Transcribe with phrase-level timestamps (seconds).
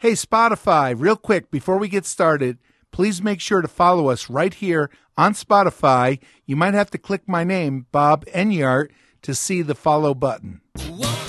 [0.00, 2.58] Hey, Spotify, real quick, before we get started,
[2.92, 6.20] please make sure to follow us right here on Spotify.
[6.46, 8.90] You might have to click my name, Bob Enyart,
[9.22, 10.60] to see the follow button.
[10.88, 11.27] Warning,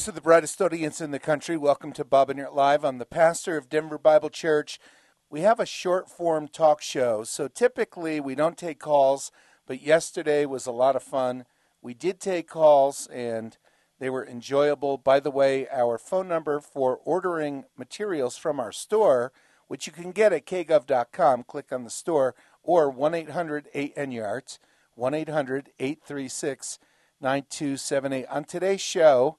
[0.00, 1.58] Greetings to the brightest audience in the country.
[1.58, 2.84] Welcome to Bob Enyart Live.
[2.86, 4.80] I'm the pastor of Denver Bible Church.
[5.28, 9.30] We have a short form talk show, so typically we don't take calls,
[9.66, 11.44] but yesterday was a lot of fun.
[11.82, 13.58] We did take calls and
[13.98, 14.96] they were enjoyable.
[14.96, 19.32] By the way, our phone number for ordering materials from our store,
[19.68, 24.58] which you can get at kgov.com, click on the store, or 1 800 8 ENYART,
[24.94, 26.78] 1 800 836
[27.20, 28.26] 9278.
[28.28, 29.36] On today's show,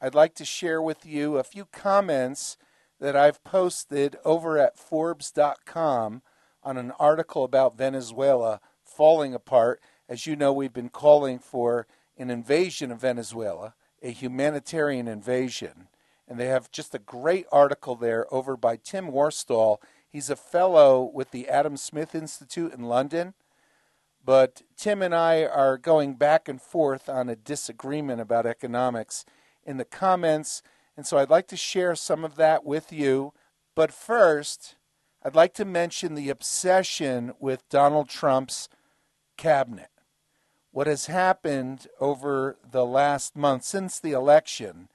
[0.00, 2.58] I'd like to share with you a few comments
[3.00, 6.22] that I've posted over at Forbes.com
[6.62, 9.80] on an article about Venezuela falling apart.
[10.08, 11.86] As you know, we've been calling for
[12.18, 15.88] an invasion of Venezuela, a humanitarian invasion.
[16.28, 19.78] And they have just a great article there over by Tim Worstall.
[20.08, 23.34] He's a fellow with the Adam Smith Institute in London.
[24.24, 29.24] But Tim and I are going back and forth on a disagreement about economics
[29.66, 30.62] in the comments.
[30.96, 33.34] And so I'd like to share some of that with you.
[33.74, 34.76] But first,
[35.22, 38.68] I'd like to mention the obsession with Donald Trump's
[39.36, 39.90] cabinet.
[40.70, 44.88] What has happened over the last month since the election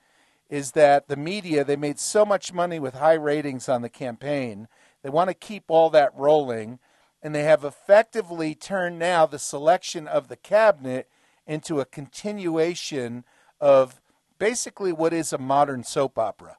[0.50, 4.68] is that the media, they made so much money with high ratings on the campaign.
[5.02, 6.80] They want to keep all that rolling.
[7.24, 11.08] And they have effectively turned now the selection of the cabinet
[11.46, 13.24] into a continuation
[13.60, 14.01] of
[14.42, 16.58] basically what is a modern soap opera.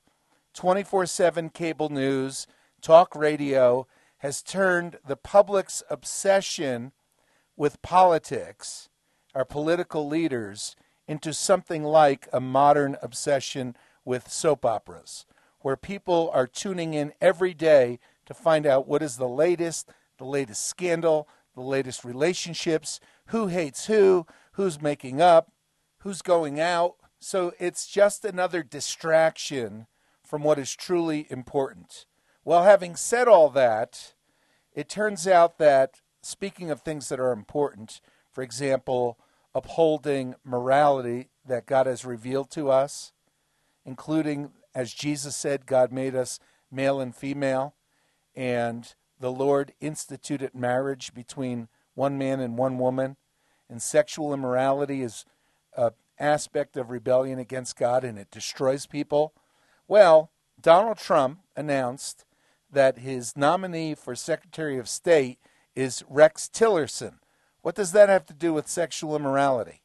[0.55, 2.47] 24 7 cable news,
[2.81, 3.89] talk radio
[4.19, 6.93] has turned the public's obsession
[7.57, 8.89] with politics,
[9.35, 10.77] our political leaders,
[11.09, 15.27] into something like a modern obsession with soap operas,
[15.63, 20.25] where people are tuning in every day to find out what is the latest, the
[20.25, 25.51] latest scandal, the latest relationships, who hates who, who's making up,
[25.99, 26.95] who's going out.
[27.23, 29.87] So it's just another distraction
[30.25, 32.05] from what is truly important.
[32.45, 34.15] Well, having said all that,
[34.75, 38.01] it turns out that speaking of things that are important,
[38.33, 39.19] for example,
[39.55, 43.13] upholding morality that God has revealed to us,
[43.87, 46.41] including, as Jesus said, God made us
[46.73, 47.77] male and female,
[48.35, 53.17] and the Lord instituted marriage between one man and one woman,
[53.71, 55.25] and sexual immorality is
[55.77, 59.35] a aspect of rebellion against God and it destroys people.
[59.89, 62.25] Well, Donald Trump announced
[62.71, 65.39] that his nominee for Secretary of State
[65.75, 67.15] is Rex Tillerson.
[67.61, 69.83] What does that have to do with sexual immorality?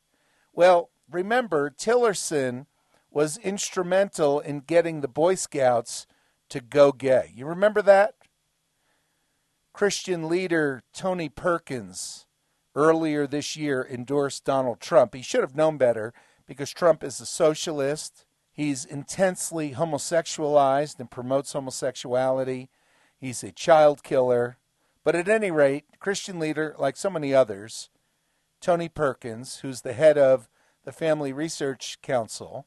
[0.53, 2.68] Well, remember, Tillerson
[3.12, 6.08] was instrumental in getting the Boy Scouts
[6.50, 7.31] to go gay.
[7.36, 8.14] You remember that?
[9.74, 12.25] Christian leader Tony Perkins
[12.75, 15.14] earlier this year endorsed Donald Trump.
[15.14, 16.14] He should have known better
[16.47, 18.25] because Trump is a socialist.
[18.52, 22.69] He's intensely homosexualized and promotes homosexuality.
[23.19, 24.57] He's a child killer.
[25.03, 27.90] But at any rate, Christian leader, like so many others,
[28.59, 30.50] Tony Perkins, who's the head of
[30.84, 32.66] the Family Research Council,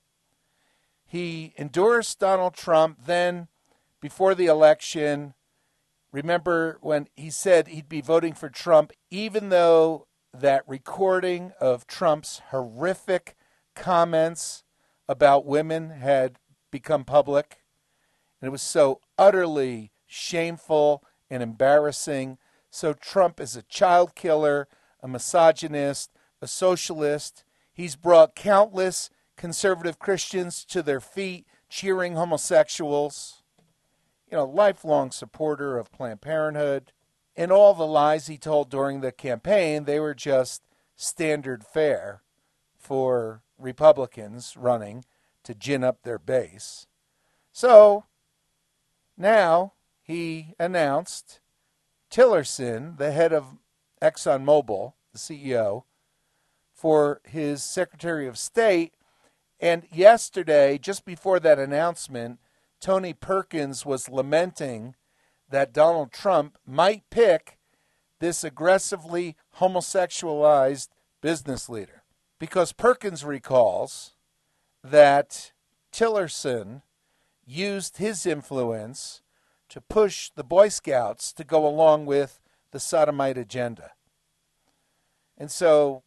[1.07, 3.05] he endorsed Donald Trump.
[3.05, 3.49] Then,
[4.01, 5.35] before the election,
[6.13, 12.41] remember when he said he'd be voting for Trump, even though that recording of Trump's
[12.51, 13.37] horrific
[13.81, 14.63] comments
[15.09, 16.37] about women had
[16.71, 17.63] become public.
[18.41, 22.39] And it was so utterly shameful and embarrassing.
[22.71, 24.69] So Trump is a child killer,
[25.03, 27.43] a misogynist, a socialist.
[27.73, 33.43] He's brought countless conservative Christians to their feet cheering homosexuals.
[34.31, 36.93] You know, lifelong supporter of Planned Parenthood.
[37.35, 40.63] And all the lies he told during the campaign, they were just
[40.97, 42.23] standard fare
[42.77, 45.05] for Republicans running
[45.45, 46.87] to gin up their base.
[47.53, 48.05] So
[49.17, 51.41] now he announced
[52.11, 53.57] Tillerson, the head of
[54.03, 55.85] ExxonMobil, the CEO,
[56.73, 58.95] for his Secretary of State.
[59.61, 62.39] And yesterday, just before that announcement,
[62.81, 64.95] Tony Perkins was lamenting
[65.51, 67.59] that Donald Trump might pick
[68.21, 70.89] this aggressively homosexualized
[71.21, 72.00] business leader.
[72.41, 74.15] Because Perkins recalls
[74.83, 75.53] that
[75.93, 76.81] Tillerson
[77.47, 79.21] used his influence
[79.69, 82.41] to push the Boy Scouts to go along with
[82.73, 83.93] the sodomite agenda.
[85.37, 86.03] And so,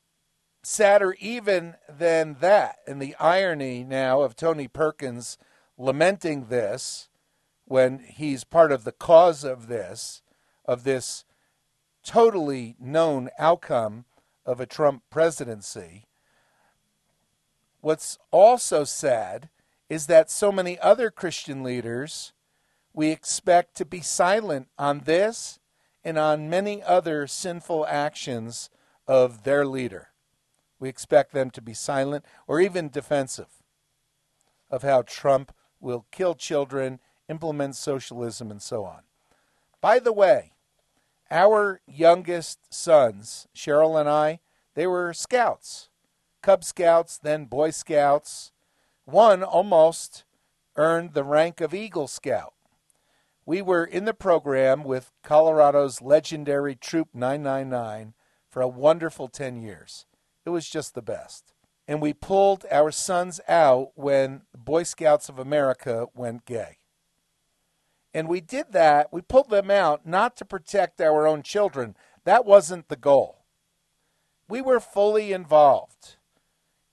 [0.63, 5.37] sadder even than that, and the irony now of Tony Perkins
[5.77, 7.09] lamenting this
[7.65, 10.23] when he's part of the cause of this,
[10.65, 11.25] of this
[12.03, 14.05] totally known outcome
[14.45, 16.07] of a Trump presidency.
[17.83, 19.49] What's also sad
[19.89, 22.31] is that so many other Christian leaders
[22.93, 25.59] we expect to be silent on this
[26.01, 28.69] and on many other sinful actions
[29.05, 30.11] of their leader.
[30.79, 33.61] We expect them to be silent or even defensive
[34.71, 39.01] of how Trump will kill children, implement socialism, and so on.
[39.81, 40.53] By the way,
[41.29, 44.39] our youngest sons, Cheryl and I,
[44.73, 45.89] they were scouts,
[46.43, 48.51] Cub Scouts, then Boy Scouts.
[49.05, 50.25] One almost
[50.75, 52.53] earned the rank of Eagle Scout.
[53.45, 58.13] We were in the program with Colorado's legendary Troop 999
[58.49, 60.05] for a wonderful 10 years.
[60.45, 61.53] It was just the best.
[61.87, 66.77] And we pulled our sons out when Boy Scouts of America went gay.
[68.13, 71.95] And we did that, we pulled them out not to protect our own children.
[72.25, 73.45] That wasn't the goal.
[74.49, 76.17] We were fully involved.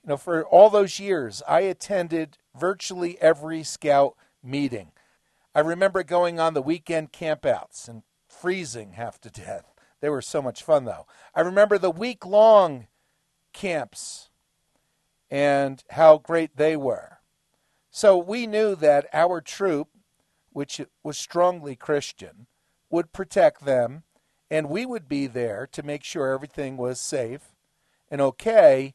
[0.02, 4.93] You know, for all those years, I attended virtually every scout meeting.
[5.55, 9.75] I remember going on the weekend campouts and freezing half to death.
[10.00, 11.06] They were so much fun, though.
[11.35, 12.87] I remember the week long
[13.52, 14.31] camps
[15.31, 17.19] and how great they were.
[17.91, 19.88] So we knew that our troop,
[20.50, 22.46] which was strongly Christian,
[22.88, 24.05] would protect them,
[24.50, 27.55] and we would be there to make sure everything was safe
[28.11, 28.94] and okay.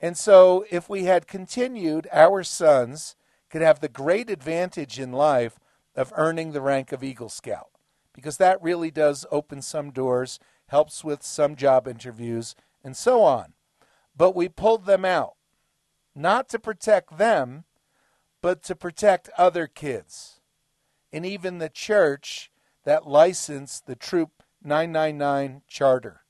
[0.00, 3.16] And so, if we had continued, our sons
[3.50, 5.58] could have the great advantage in life
[5.96, 7.70] of earning the rank of Eagle Scout
[8.18, 13.52] because that really does open some doors, helps with some job interviews, and so on.
[14.16, 15.34] But we pulled them out,
[16.16, 17.62] not to protect them,
[18.42, 20.40] but to protect other kids.
[21.12, 22.50] And even the church
[22.84, 26.22] that licensed the Troop 999 charter.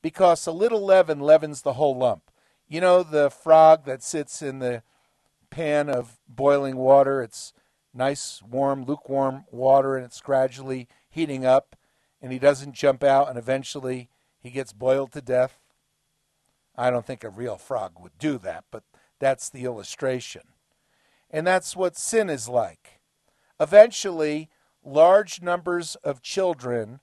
[0.00, 2.27] Because a little leaven leavens the whole lump.
[2.68, 4.82] You know the frog that sits in the
[5.48, 7.22] pan of boiling water?
[7.22, 7.54] It's
[7.94, 11.76] nice, warm, lukewarm water, and it's gradually heating up
[12.20, 15.58] and he doesn't jump out and eventually he gets boiled to death.
[16.76, 18.84] I don't think a real frog would do that, but
[19.18, 20.42] that's the illustration.
[21.30, 23.00] And that's what sin is like.
[23.58, 24.48] Eventually,
[24.84, 27.00] large numbers of children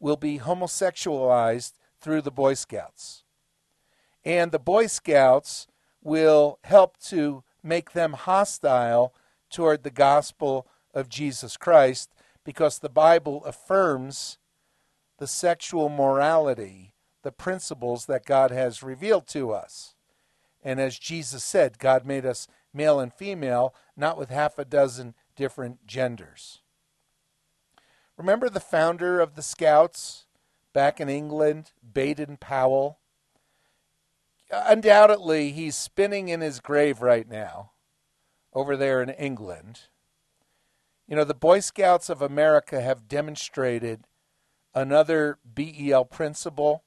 [0.00, 3.24] will be homosexualized through the Boy Scouts.
[4.28, 5.66] And the Boy Scouts
[6.02, 9.14] will help to make them hostile
[9.48, 12.12] toward the gospel of Jesus Christ
[12.44, 14.36] because the Bible affirms
[15.16, 16.92] the sexual morality,
[17.22, 19.94] the principles that God has revealed to us.
[20.62, 25.14] And as Jesus said, God made us male and female, not with half a dozen
[25.36, 26.60] different genders.
[28.18, 30.26] Remember the founder of the Scouts
[30.74, 32.98] back in England, Baden Powell?
[34.50, 37.72] Undoubtedly, he's spinning in his grave right now
[38.52, 39.80] over there in England.
[41.06, 44.04] You know, the Boy Scouts of America have demonstrated
[44.74, 46.84] another BEL principle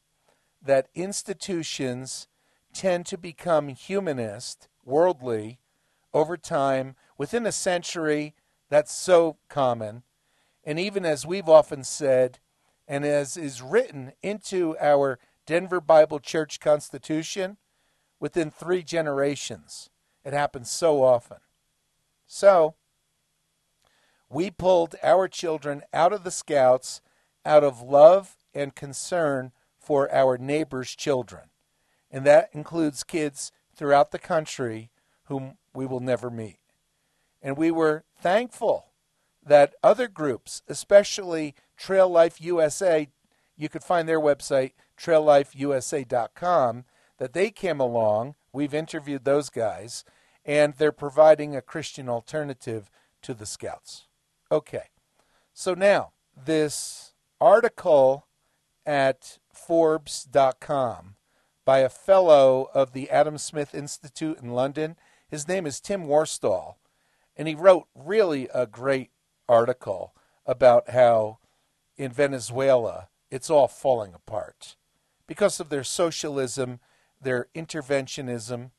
[0.62, 2.28] that institutions
[2.74, 5.60] tend to become humanist, worldly,
[6.14, 6.96] over time.
[7.18, 8.36] Within a century,
[8.70, 10.04] that's so common.
[10.64, 12.40] And even as we've often said,
[12.88, 17.58] and as is written into our Denver Bible Church Constitution,
[18.20, 19.90] within three generations.
[20.24, 21.38] It happens so often.
[22.28, 22.76] So,
[24.30, 27.02] we pulled our children out of the scouts
[27.46, 31.50] out of love and concern for our neighbors' children.
[32.10, 34.92] And that includes kids throughout the country
[35.26, 36.60] whom we will never meet.
[37.42, 38.92] And we were thankful
[39.44, 43.10] that other groups, especially Trail Life USA,
[43.58, 46.86] you could find their website, traillifeusa.com,
[47.18, 48.36] that they came along.
[48.54, 50.04] We've interviewed those guys,
[50.46, 52.90] and they're providing a Christian alternative
[53.24, 54.08] to the Scouts.
[54.52, 54.90] Okay.
[55.54, 58.28] So now, this article
[58.86, 61.16] at Forbes.com
[61.66, 64.96] by a fellow of the Adam Smith Institute in London.
[65.28, 66.76] His name is Tim Worstall,
[67.38, 69.12] and he wrote really a great
[69.48, 70.14] article
[70.46, 71.38] about how
[71.98, 74.76] in Venezuela it's all falling apart
[75.32, 76.82] because of their socialism,
[77.22, 78.72] their interventionism.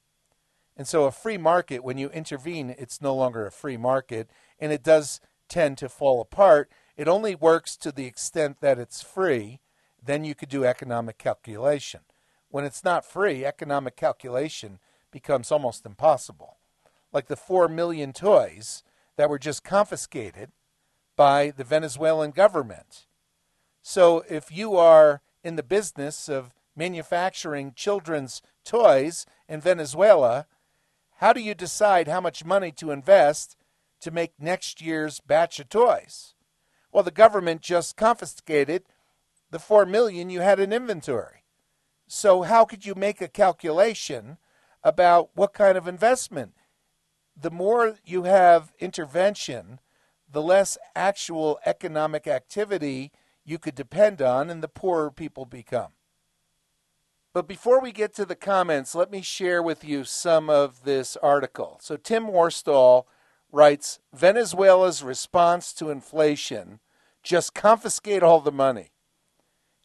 [0.77, 4.29] And so, a free market, when you intervene, it's no longer a free market,
[4.61, 5.19] and it does
[5.49, 6.71] tend to fall apart.
[6.95, 9.61] It only works to the extent that it's free.
[10.05, 12.01] Then you could do economic calculation.
[12.51, 14.79] When it's not free, economic calculation
[15.11, 16.59] becomes almost impossible.
[17.15, 18.83] Like the 4 million toys
[19.17, 20.51] that were just confiscated
[21.17, 23.07] by the Venezuelan government.
[23.81, 30.47] So if you are in the business of manufacturing children's toys in Venezuela,
[31.17, 33.57] how do you decide how much money to invest
[34.01, 36.35] to make next year's batch of toys?
[36.91, 38.85] Well, the government just confiscated
[39.51, 41.45] the 4 million you had in inventory.
[42.07, 44.39] So how could you make a calculation
[44.83, 46.53] about what kind of investment?
[47.41, 49.81] The more you have intervention,
[50.31, 53.13] the less actual economic activity
[53.45, 55.93] you could depend on, and the poorer people become.
[57.35, 61.17] But before we get to the comments, let me share with you some of this
[61.17, 61.79] article.
[61.81, 63.05] So, Tim Worstall
[63.51, 66.81] writes Venezuela's response to inflation
[67.23, 68.91] just confiscate all the money.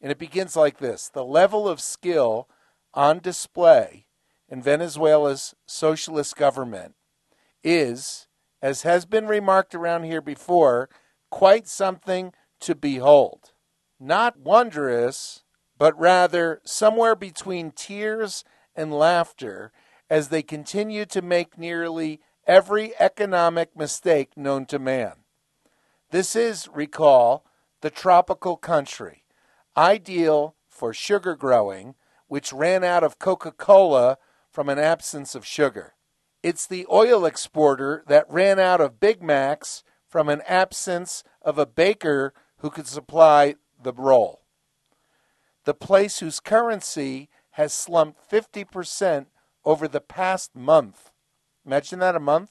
[0.02, 2.48] And it begins like this The level of skill
[2.94, 4.06] on display
[4.48, 6.94] in Venezuela's socialist government
[7.62, 8.26] is,
[8.62, 10.88] as has been remarked around here before,
[11.30, 13.52] quite something to behold.
[14.00, 15.42] Not wondrous,
[15.76, 19.72] but rather somewhere between tears and laughter
[20.10, 25.12] as they continue to make nearly every economic mistake known to man.
[26.10, 27.44] This is, recall,
[27.82, 29.24] the tropical country,
[29.76, 31.94] ideal for sugar growing,
[32.26, 34.16] which ran out of Coca Cola
[34.50, 35.94] from an absence of sugar.
[36.42, 41.66] It's the oil exporter that ran out of Big Macs from an absence of a
[41.66, 44.42] baker who could supply the role.
[45.64, 49.26] The place whose currency has slumped 50%
[49.64, 51.10] over the past month.
[51.66, 52.50] Imagine that a month?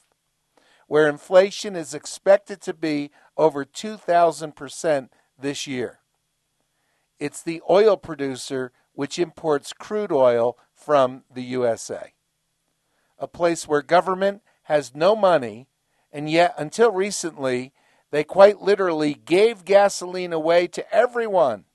[0.87, 5.09] Where inflation is expected to be over 2,000%
[5.39, 5.99] this year.
[7.19, 12.13] It's the oil producer which imports crude oil from the USA.
[13.19, 15.67] A place where government has no money,
[16.11, 17.73] and yet until recently,
[18.11, 21.65] they quite literally gave gasoline away to everyone.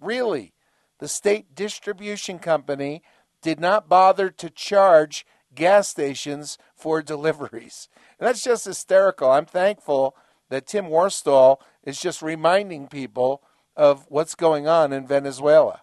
[0.00, 0.54] Really,
[0.98, 3.02] the state distribution company
[3.42, 7.88] did not bother to charge gas stations for deliveries.
[8.18, 9.30] And that's just hysterical.
[9.30, 10.16] I'm thankful
[10.48, 13.42] that Tim Worstall is just reminding people
[13.76, 15.82] of what's going on in Venezuela.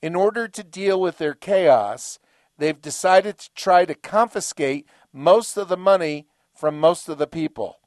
[0.00, 2.18] In order to deal with their chaos,
[2.58, 7.78] they've decided to try to confiscate most of the money from most of the people.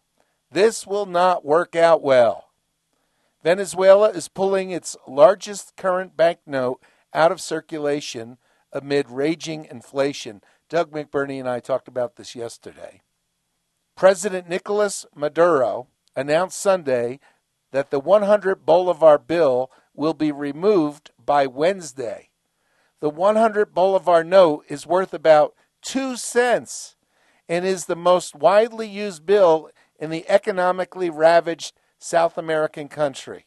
[0.55, 2.45] This will not work out well.
[3.43, 6.81] Venezuela is pulling its largest current banknote
[7.13, 8.37] out of circulation
[8.71, 10.41] amid raging inflation.
[10.69, 13.01] Doug McBurney and I talked about this yesterday.
[13.97, 17.19] President Nicolas Maduro announced Sunday
[17.73, 22.29] that the 100 Bolivar bill will be removed by Wednesday.
[23.01, 26.95] The 100 Bolivar note is worth about 2 cents
[27.49, 29.69] and is the most widely used bill
[29.99, 33.45] in the economically ravaged South American country.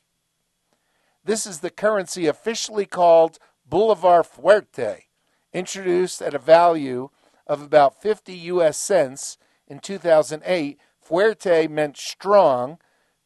[1.24, 5.04] This is the currency officially called Bolivar Fuerte,
[5.52, 7.10] introduced at a value
[7.46, 9.36] of about 50 US cents
[9.66, 10.78] in 2008.
[11.06, 12.78] Fuerte meant strong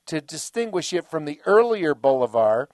[0.07, 2.69] to distinguish it from the earlier Bolivar,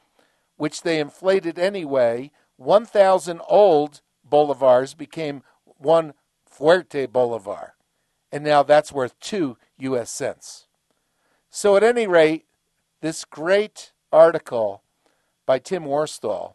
[0.57, 2.31] which they inflated anyway.
[2.57, 6.14] 1,000 old Bolivars became one
[6.47, 7.75] Fuerte Bolivar
[8.32, 10.11] and now that's worth two U.S.
[10.11, 10.66] cents.
[11.50, 12.44] So, at any rate,
[13.00, 14.82] this great article
[15.47, 16.54] by Tim Worstall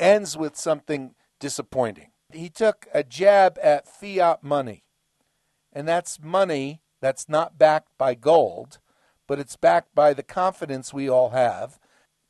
[0.00, 2.12] ends with something disappointing.
[2.32, 4.84] He took a jab at fiat money,
[5.72, 8.78] and that's money that's not backed by gold,
[9.26, 11.78] but it's backed by the confidence we all have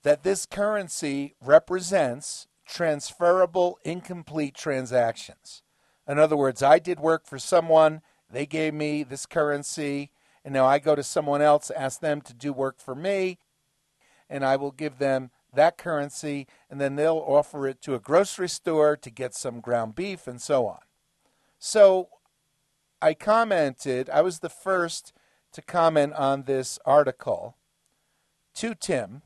[0.02, 5.62] that this currency represents transferable incomplete transactions.
[6.08, 10.10] In other words, I did work for someone they gave me this currency,
[10.44, 13.38] and now I go to someone else, ask them to do work for me,
[14.28, 18.48] and I will give them that currency, and then they'll offer it to a grocery
[18.48, 20.80] store to get some ground beef and so on.
[21.58, 22.08] So
[23.02, 25.12] I commented, I was the first
[25.52, 27.56] to comment on this article
[28.54, 29.22] to Tim,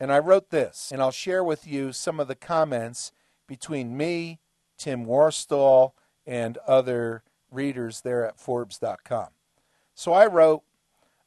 [0.00, 3.12] and I wrote this, and I'll share with you some of the comments
[3.46, 4.40] between me,
[4.76, 5.92] Tim Worstall,
[6.26, 9.28] and other readers there at Forbes.com.
[9.94, 10.62] So I wrote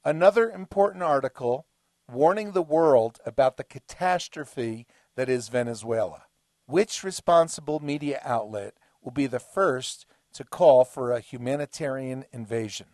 [0.04, 1.66] another important article
[2.12, 6.24] warning the world about the catastrophe that is Venezuela.
[6.68, 12.88] which responsible media outlet will be the first to call for a humanitarian invasion?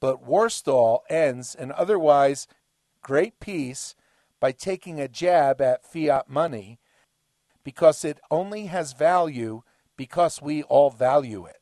[0.00, 2.46] But Worstall ends an otherwise
[3.02, 3.94] great piece
[4.40, 6.78] by taking a jab at fiat money
[7.62, 9.62] because it only has value
[9.96, 11.60] because we all value it.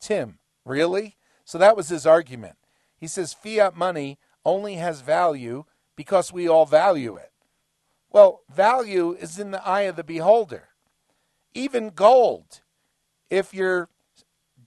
[0.00, 1.16] Tim, really?
[1.44, 2.56] So that was his argument.
[2.96, 5.64] He says fiat money only has value
[5.96, 7.32] because we all value it.
[8.10, 10.68] Well, value is in the eye of the beholder.
[11.54, 12.62] Even gold.
[13.28, 13.88] If you're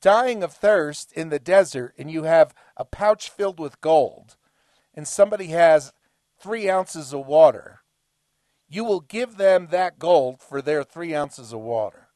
[0.02, 4.38] dying of thirst in the desert and you have a pouch filled with gold,
[4.94, 5.94] and somebody has
[6.40, 7.82] three ounces of water,
[8.68, 12.10] you will give them that gold for their three ounces of water.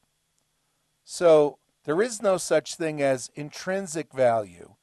[1.04, 4.76] So there is no such thing as intrinsic value.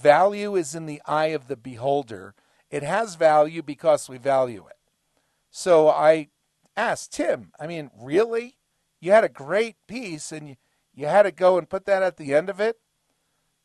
[0.00, 2.34] Value is in the eye of the beholder.
[2.70, 4.78] It has value because we value it.
[5.50, 6.28] So I
[6.76, 8.56] asked Tim, I mean, really?
[9.00, 10.56] You had a great piece and
[10.94, 12.76] you, had to go and put that at the end of it?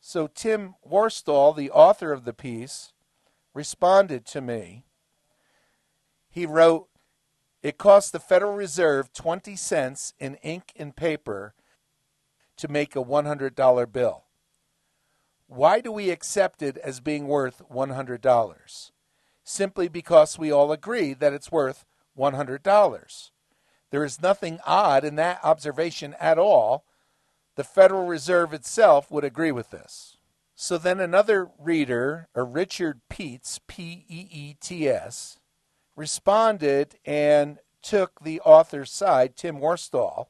[0.00, 2.92] So Tim Worstall, the author of the piece,
[3.54, 4.84] responded to me.
[6.28, 6.88] He wrote,
[7.62, 11.54] It cost the Federal Reserve 20 cents in ink and paper
[12.56, 14.24] to make a $100 bill.
[15.46, 18.90] Why do we accept it as being worth $100?
[19.44, 21.84] Simply because we all agree that it's worth
[22.18, 23.30] $100.
[23.90, 26.84] There is nothing odd in that observation at all.
[27.54, 30.16] The Federal Reserve itself would agree with this.
[30.54, 35.38] So then another reader, a Richard Peets, P E E T S,
[35.94, 40.26] responded and took the author's side, Tim Worstall,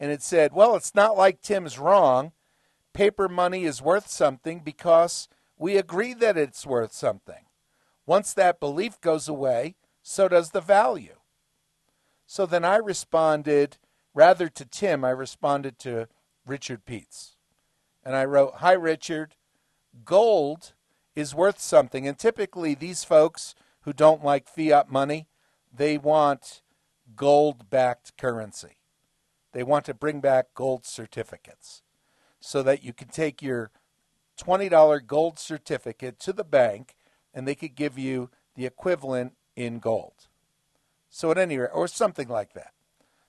[0.00, 2.32] and it said, well, it's not like Tim's wrong.
[2.94, 5.28] Paper money is worth something because
[5.58, 7.44] we agree that it's worth something.
[8.06, 11.16] Once that belief goes away, so does the value.
[12.26, 13.76] So then I responded,
[14.14, 16.08] rather to Tim, I responded to
[16.46, 17.36] Richard Peets.
[18.02, 19.34] And I wrote, Hi, Richard.
[20.04, 20.72] Gold
[21.14, 22.08] is worth something.
[22.08, 25.28] And typically, these folks who don't like fiat money,
[25.72, 26.62] they want
[27.14, 28.79] gold backed currency.
[29.52, 31.82] They want to bring back gold certificates
[32.40, 33.70] so that you can take your
[34.40, 36.94] $20 gold certificate to the bank
[37.34, 40.28] and they could give you the equivalent in gold.
[41.08, 42.72] So, at any rate, or something like that.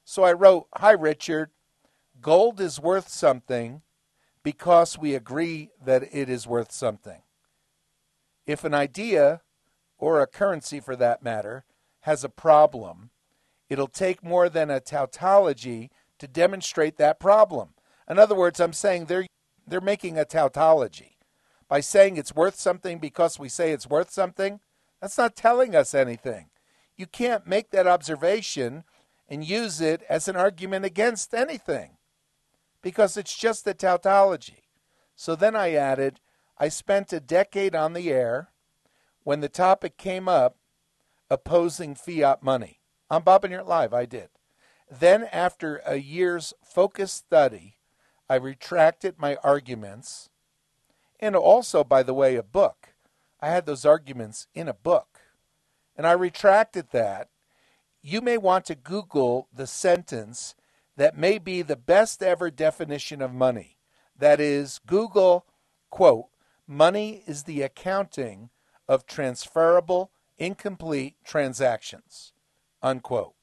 [0.04, 1.50] So I wrote, Hi, Richard.
[2.22, 3.82] Gold is worth something
[4.44, 7.22] because we agree that it is worth something.
[8.46, 9.42] If an idea,
[9.98, 11.64] or a currency for that matter,
[12.02, 13.12] has a problem,
[13.70, 17.70] it'll take more than a tautology to demonstrate that problem.
[18.08, 19.26] In other words, I'm saying they're
[19.68, 21.18] they're making a tautology.
[21.68, 24.60] By saying it's worth something because we say it's worth something,
[25.00, 26.50] that's not telling us anything.
[26.96, 28.84] You can't make that observation
[29.28, 31.98] and use it as an argument against anything
[32.84, 34.66] because it's just a tautology.
[35.16, 36.20] So then I added,
[36.60, 38.50] I spent a decade on the air
[39.24, 40.58] when the topic came up
[41.32, 42.80] opposing fiat money.
[43.10, 44.30] On Bob Enyart Live, I did.
[44.92, 47.78] Then, after a year's focused study,
[48.30, 50.30] I retracted my arguments,
[51.18, 52.90] and also, by the way, a book.
[53.40, 55.22] I had those arguments in a book,
[55.96, 57.30] and I retracted that.
[58.02, 60.56] You may want to Google the sentence
[60.98, 63.78] that may be the best ever definition of money.
[64.18, 65.46] That is, Google,
[65.90, 66.28] quote,
[66.68, 68.50] money is the accounting
[68.90, 72.34] of transferable, incomplete transactions,
[72.84, 73.36] unquote.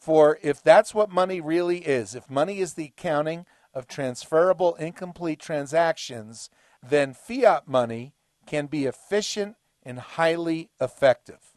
[0.00, 5.40] For if that's what money really is, if money is the accounting of transferable incomplete
[5.40, 6.48] transactions,
[6.82, 8.14] then fiat money
[8.46, 11.54] can be efficient and highly effective.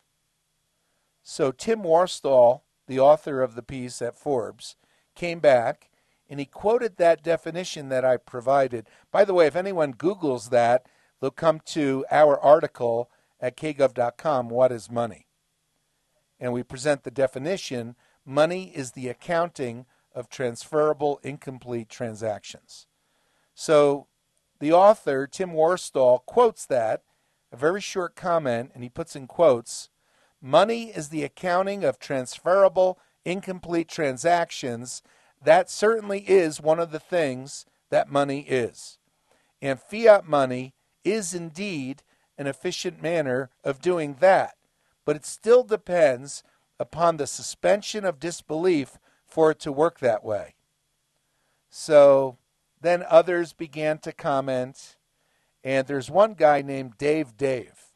[1.24, 4.76] So Tim Worstall, the author of the piece at Forbes,
[5.16, 5.90] came back
[6.30, 8.88] and he quoted that definition that I provided.
[9.10, 10.86] By the way, if anyone Googles that,
[11.22, 15.28] they'll come to our article at kgov.com, What is Money?
[16.40, 17.96] And we present the definition
[18.26, 22.88] Money is the accounting of transferable incomplete transactions.
[23.54, 24.08] So
[24.60, 27.04] the author, Tim Worstall, quotes that,
[27.52, 29.90] a very short comment, and he puts in quotes
[30.42, 35.02] Money is the accounting of transferable incomplete transactions.
[35.42, 38.98] That certainly is one of the things that money is.
[39.62, 42.04] And fiat money is indeed
[42.38, 44.56] an efficient manner of doing that.
[45.06, 46.44] But it still depends
[46.84, 50.54] upon the suspension of disbelief for it to work that way.
[51.70, 52.38] So
[52.82, 54.98] then others began to comment,
[55.64, 57.94] and there's one guy named Dave Dave.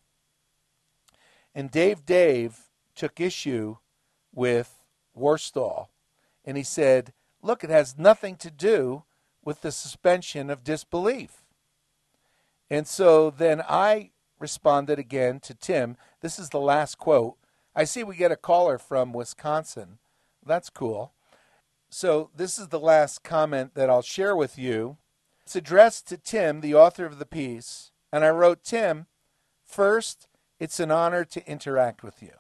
[1.54, 3.76] And Dave Dave took issue
[4.34, 4.80] with
[5.18, 5.88] Worstall
[6.46, 9.04] And he said, Look, it has nothing to do
[9.44, 11.44] with the suspension of disbelief.
[12.70, 15.98] And so then I responded again to Tim.
[16.22, 17.38] This is the last quote.
[17.78, 20.00] I see we get a caller from Wisconsin.
[20.44, 21.14] That's cool.
[21.92, 24.98] So this is the last comment that I'll share with you.
[25.44, 27.92] It's addressed to Tim, the author of the piece.
[28.12, 29.06] And I wrote, Tim,
[29.64, 30.28] first,
[30.60, 32.32] it's an honor to interact with you.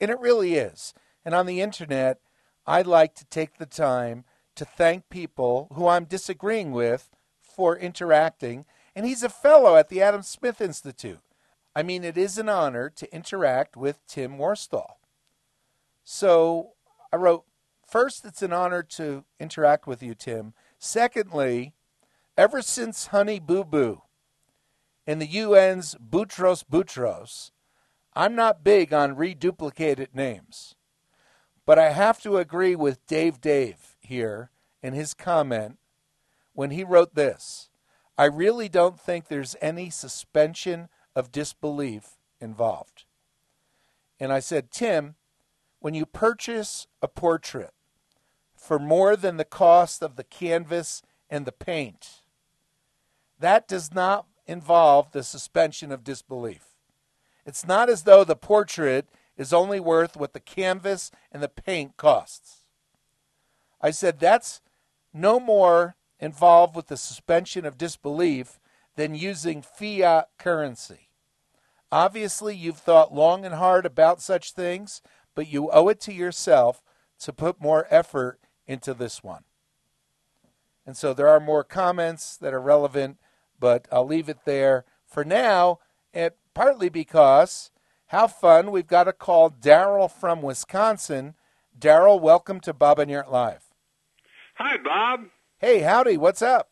[0.00, 0.94] And it really is.
[1.26, 2.18] And on the internet,
[2.66, 7.10] I like to take the time to thank people who I'm disagreeing with
[7.42, 8.64] for interacting.
[8.94, 11.20] And he's a fellow at the Adam Smith Institute.
[11.76, 14.94] I mean, it is an honor to interact with Tim Worstall.
[16.02, 16.70] So
[17.12, 17.44] I wrote,
[17.86, 20.54] first, it's an honor to interact with you, Tim.
[20.78, 21.74] Secondly,
[22.34, 24.00] ever since Honey Boo Boo
[25.06, 27.50] and the UN's Boutros Boutros,
[28.14, 30.76] I'm not big on reduplicated names.
[31.66, 34.50] But I have to agree with Dave Dave here
[34.82, 35.76] in his comment
[36.54, 37.68] when he wrote this
[38.16, 43.04] I really don't think there's any suspension of disbelief involved.
[44.20, 45.16] And I said, Tim,
[45.80, 47.72] when you purchase a portrait
[48.54, 52.22] for more than the cost of the canvas and the paint,
[53.40, 56.74] that does not involve the suspension of disbelief.
[57.44, 61.96] It's not as though the portrait is only worth what the canvas and the paint
[61.96, 62.62] costs.
[63.80, 64.60] I said that's
[65.12, 68.58] no more involved with the suspension of disbelief
[68.96, 71.05] than using fiat currency.
[71.96, 75.00] Obviously, you've thought long and hard about such things,
[75.34, 76.82] but you owe it to yourself
[77.20, 79.44] to put more effort into this one.
[80.84, 83.16] And so there are more comments that are relevant,
[83.58, 85.78] but I'll leave it there for now,
[86.12, 87.70] and partly because
[88.08, 88.70] how fun.
[88.70, 91.34] We've got a call Daryl from Wisconsin.
[91.80, 93.72] Daryl, welcome to Bob Enyart Live.
[94.56, 95.30] Hi, Bob.
[95.60, 96.18] Hey, howdy.
[96.18, 96.68] What's up?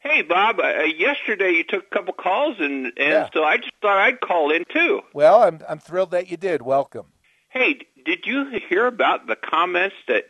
[0.00, 0.58] Hey, Bob.
[0.60, 3.28] Uh, yesterday you took a couple calls, and and Yeah.
[3.34, 5.02] so I just thought I'd call in too.
[5.12, 6.62] Well, I'm I'm thrilled that you did.
[6.62, 7.06] Welcome.
[7.50, 10.24] Hey, did you hear about the comments that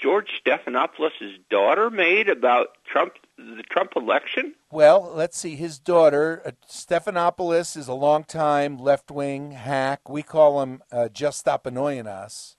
[0.00, 4.54] George Stephanopoulos' daughter made about Trump, the Trump election?
[4.70, 5.56] Well, let's see.
[5.56, 10.08] His daughter, uh, Stephanopoulos, is a longtime left wing hack.
[10.08, 12.56] We call him uh, Just Stop Annoying Us,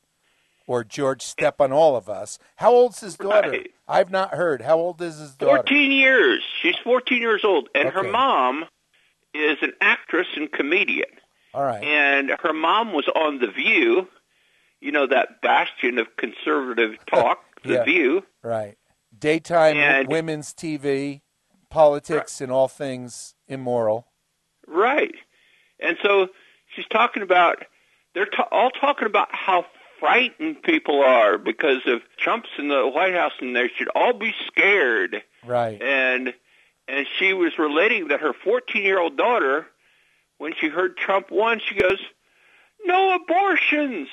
[0.68, 2.40] or George Step on All of Us.
[2.58, 3.50] How old's his daughter?
[3.52, 3.72] Right.
[3.88, 4.62] I've not heard.
[4.62, 5.58] How old is his daughter?
[5.58, 6.44] Fourteen years.
[6.62, 8.66] She's fourteen years old, and her mom
[9.34, 11.10] is an actress and comedian.
[11.54, 11.84] All right.
[11.84, 14.08] And her mom was on The View,
[14.80, 17.84] you know that bastion of conservative talk, The Yeah.
[17.84, 18.24] View.
[18.44, 18.78] Right.
[19.18, 21.22] Daytime And- women's TV,
[21.70, 24.08] politics, and all things immoral.
[24.68, 25.14] Right.
[25.80, 26.28] And so
[26.76, 27.58] she's talking about,
[28.14, 29.66] they're ta- all talking about how
[30.02, 34.34] frightened people are because of Trump's in the White House and they should all be
[34.48, 35.24] scared.
[35.46, 35.82] Right.
[35.82, 36.34] And,
[36.88, 39.68] and she was relating that her 14 year old daughter,
[40.40, 42.00] when she heard Trump won, she goes,
[42.84, 44.10] no abortions.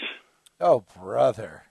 [0.61, 1.65] Oh, brother.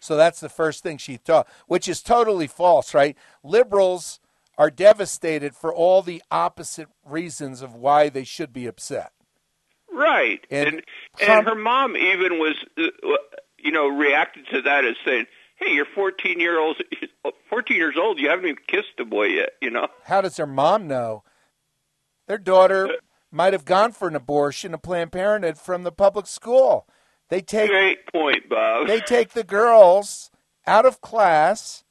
[0.00, 3.16] So that's the first thing she thought, which is totally false, right?
[3.44, 4.20] Liberals
[4.56, 9.12] are devastated for all the opposite reasons of why they should be upset.
[9.92, 10.40] Right.
[10.50, 10.82] And And,
[11.20, 13.16] and, her mom even was, uh,
[13.58, 16.76] you know, reacted to that as saying, hey, you're 14 year old,
[17.50, 19.88] 14 years old, you haven't even kissed a boy yet, you know?
[20.04, 21.24] How does their mom know?
[22.26, 22.92] Their daughter uh,
[23.30, 26.86] might have gone for an abortion at Planned Parenthood from the public school.
[27.30, 28.86] They take Great point, Bob.
[28.86, 30.30] they take the girls
[30.66, 31.84] out of class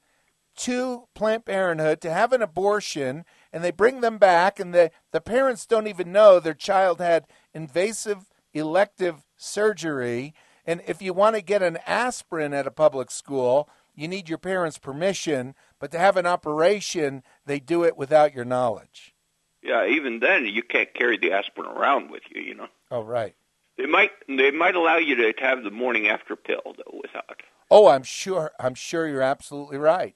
[0.57, 5.21] to Planned Parenthood to have an abortion and they bring them back and the, the
[5.21, 10.33] parents don't even know their child had invasive elective surgery
[10.67, 14.37] and if you want to get an aspirin at a public school you need your
[14.37, 19.13] parents permission but to have an operation they do it without your knowledge
[19.63, 22.67] yeah, even then, you can't carry the aspirin around with you, you know?
[22.91, 23.35] oh right
[23.77, 27.41] They might they might allow you to have the morning after pill though without.
[27.71, 30.15] oh i'm sure i'm sure you're absolutely right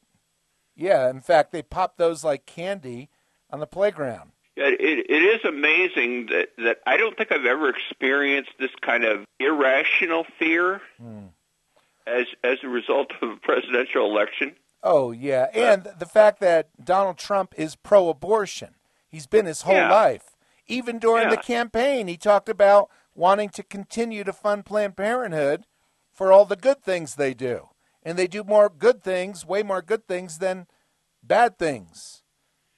[0.76, 3.10] yeah in fact they pop those like candy
[3.50, 8.52] on the playground it it is amazing that that I don't think I've ever experienced
[8.60, 11.28] this kind of irrational fear hmm.
[12.06, 14.56] as as a result of a presidential election.
[14.84, 18.76] Oh yeah, uh, and the fact that Donald Trump is pro-abortion.
[19.08, 19.92] He's been his whole Yeah.
[19.92, 20.24] life.
[20.68, 25.66] Even during the campaign, he talked about wanting to continue to fund Planned Parenthood
[26.14, 27.70] for all the good things they do.
[28.04, 30.68] And they do more good things, way more good things than
[31.22, 32.21] bad things,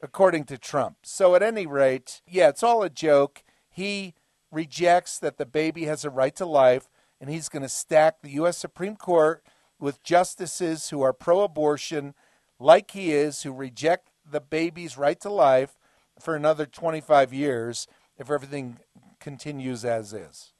[0.08, 0.98] according to Trump.
[1.04, 3.42] So at any rate, yeah, it's all a joke.
[3.72, 4.14] He
[4.52, 6.90] rejects that the baby has a right to life,
[7.20, 8.58] and he's going to stack the U.S.
[8.58, 9.44] Supreme Court
[9.80, 12.14] with justices who are pro abortion,
[12.60, 15.78] like he is, who reject the baby's right to life
[16.20, 17.88] for another 25 years
[18.18, 18.78] if everything
[19.20, 20.54] continues as is.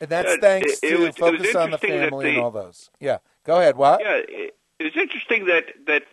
[0.00, 2.50] And that's Uh, thanks it- to was- it was focus on the family and all
[2.52, 2.90] those.
[3.00, 3.18] Yeah.
[3.42, 3.76] Go ahead.
[3.76, 4.00] What?
[4.00, 6.04] Yeah, it, it's interesting that that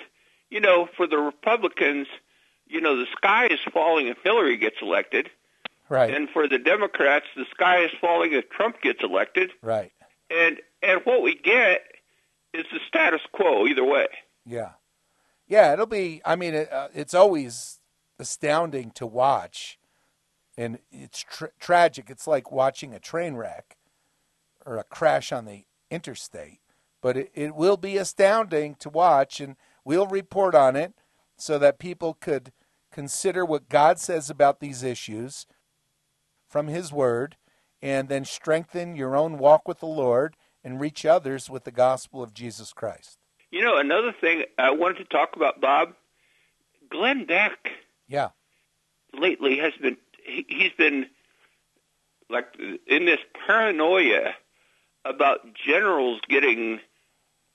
[0.50, 2.08] you know for the Republicans,
[2.68, 5.30] you know the sky is falling if Hillary gets elected,
[5.90, 6.14] Right.
[6.14, 9.92] and for the Democrats, the sky is falling if Trump gets elected, right.
[10.30, 11.82] and and what we get
[12.54, 14.08] is the status quo either way.
[14.46, 14.72] Yeah.
[15.48, 17.80] Yeah, it'll be, I mean, it, uh, it's always
[18.18, 19.78] astounding to watch.
[20.58, 22.10] And it's tr- tragic.
[22.10, 23.76] It's like watching a train wreck
[24.66, 26.62] or a crash on the interstate.
[27.02, 30.94] But it, it will be astounding to watch, and we'll report on it
[31.38, 32.52] so that people could
[32.92, 35.46] consider what God says about these issues
[36.48, 37.38] from His Word
[37.82, 42.24] and then strengthen your own walk with the Lord and reach others with the gospel
[42.24, 43.20] of Jesus Christ.
[43.52, 45.94] You know, another thing I wanted to talk about, Bob,
[46.90, 47.72] Glenn Beck
[48.08, 48.30] Yeah.
[49.14, 51.06] lately has been he, he's been
[52.30, 52.48] like
[52.88, 54.34] in this paranoia
[55.04, 56.80] about generals getting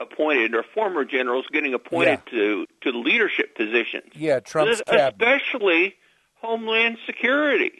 [0.00, 4.12] appointed or former generals getting appointed to to leadership positions.
[4.14, 5.96] Yeah, Trump's especially
[6.40, 7.72] Homeland Security.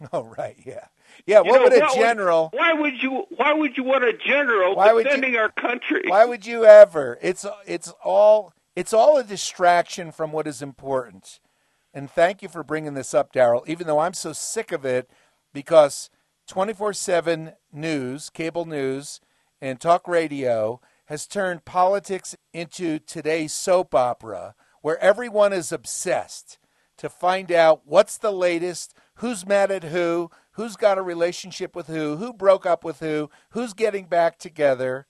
[0.12, 0.84] Oh, right, yeah.
[1.26, 3.26] Yeah, You what know, would a general, why would you?
[3.34, 6.04] Why would you want a general Why would you- defending our country?
[6.06, 7.18] why would you ever?
[7.20, 11.40] It's it's all it's all a distraction from what is important.
[11.92, 15.10] And thank you for bringing this up, Daryl, even though I'm so sick of it
[15.52, 16.10] because
[16.48, 19.20] 24/7 news, cable news,
[19.60, 26.58] and talk radio has turned politics into today's soap opera where everyone is obsessed
[26.98, 31.86] to find out what's the latest, who's mad at who, who's got a relationship with
[31.86, 35.06] who, who broke up with who, who's getting back together.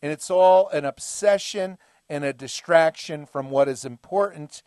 [0.00, 4.62] And it's all an obsession and a distraction from what is important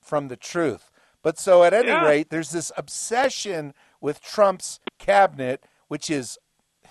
[0.00, 0.90] from the truth.
[1.22, 2.04] But so at any Yeah.
[2.04, 6.38] rate, there's this obsession with Trump's cabinet, which is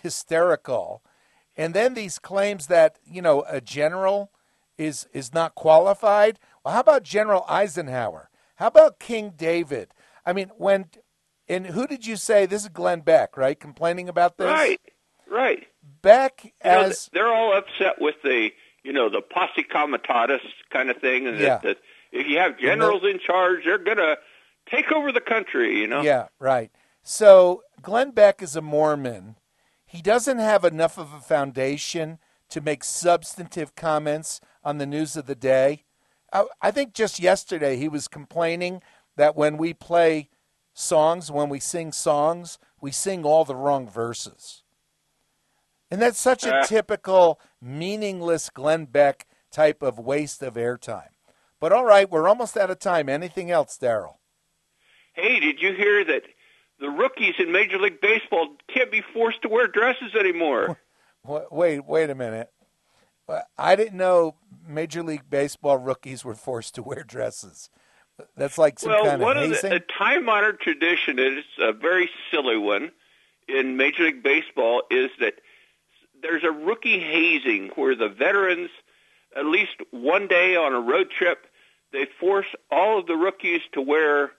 [0.02, 1.04] hysterical.
[1.56, 4.32] And then these claims that, you know, a general
[4.78, 6.40] is is not qualified.
[6.64, 8.30] Well, how about General Eisenhower?
[8.56, 9.90] How about King David?
[10.26, 10.86] I mean, when
[11.48, 13.60] and who did you say this is Glenn Beck, right?
[13.60, 14.48] Complaining about this?
[14.48, 14.82] right,
[15.30, 15.68] right.
[16.02, 18.50] Beck You know, as they're all upset with the
[18.84, 21.58] you know the posse comitatus kind of thing, and Yeah.
[21.58, 21.78] that, that
[22.12, 24.18] if you have generals in charge, they're gonna
[24.70, 25.80] take over the country.
[25.80, 26.02] You know.
[26.02, 26.72] Yeah, right.
[27.04, 29.36] So Glenn Beck is a Mormon.
[29.94, 32.18] He doesn't have enough of a foundation
[32.50, 35.84] to make substantive comments on the news of the day.
[36.34, 38.82] I, I think just yesterday he was complaining
[39.18, 40.30] that when we play
[40.74, 44.64] songs, when we sing songs, we sing all the wrong verses.
[45.92, 46.64] And that's such a Uh.
[46.64, 51.10] typical meaningless Glenn Beck type of waste of airtime.
[51.60, 53.10] But all right, we're almost out of time.
[53.10, 54.16] Anything else, Daryl?
[55.14, 56.24] Hey, did you hear that
[56.84, 60.78] the rookies in Major League Baseball can't be forced to wear dresses anymore?
[61.26, 62.52] Wait, wait a minute.
[63.58, 64.36] I didn't know
[64.68, 67.70] Major League Baseball rookies were forced to wear dresses.
[68.36, 69.70] That's like some well, kind one of of hazing.
[69.70, 72.92] the a time-honored tradition is a very silly one
[73.48, 75.36] in Major League Baseball is that
[76.22, 78.70] there's a rookie hazing where the veterans,
[79.38, 81.46] at least one day on a road trip,
[81.94, 84.32] they force all of the rookies to wear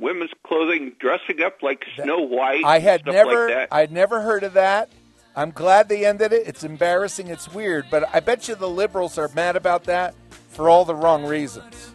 [0.00, 2.64] women's clothing, dressing up like Snow White.
[2.64, 3.68] I had stuff never, Like that.
[3.72, 4.90] I'd never heard of that.
[5.34, 6.46] I'm glad they ended it.
[6.46, 7.28] It's embarrassing.
[7.28, 10.14] It's weird, but I bet you the liberals are mad about that
[10.50, 11.92] for all the wrong reasons.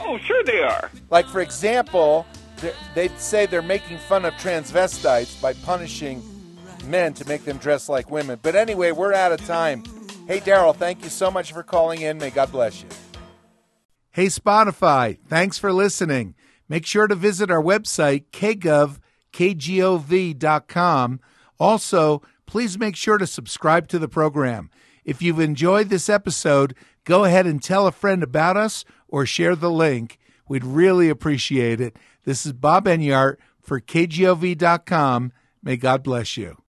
[0.00, 0.90] oh, sure they are.
[1.10, 2.26] Like, for example,
[2.60, 6.22] they- they'd say they're making fun of transvestites by punishing
[6.86, 8.38] men to make them dress like women.
[8.42, 9.84] But anyway, we're out of time.
[10.26, 12.18] Hey, Daryl, thank you so much for calling in.
[12.18, 12.88] May God bless you.
[14.10, 16.34] Hey, Spotify, thanks for listening.
[16.68, 18.98] Make sure to visit our website, kgov,
[19.32, 21.20] kgov.com.
[21.58, 24.70] Also, please make sure to subscribe to the program.
[25.04, 29.56] If you've enjoyed this episode, go ahead and tell a friend about us or share
[29.56, 30.18] the link.
[30.48, 31.96] We'd really appreciate it.
[32.24, 35.32] This is Bob Enyart for kgov.com.
[35.62, 36.56] May God bless you.